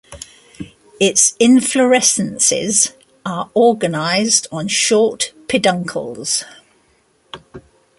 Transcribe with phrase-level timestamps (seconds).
[0.99, 6.43] Its Inflorescences are organized on short peduncles.